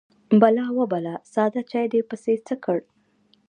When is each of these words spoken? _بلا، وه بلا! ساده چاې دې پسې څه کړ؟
_بلا، 0.41 0.65
وه 0.75 0.85
بلا! 0.91 1.15
ساده 1.33 1.61
چاې 1.71 1.85
دې 1.91 2.01
پسې 2.09 2.33
څه 2.47 2.55
کړ؟ 2.65 2.77